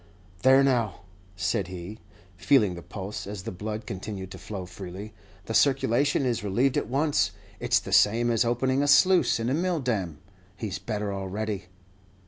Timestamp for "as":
3.27-3.43, 8.31-8.43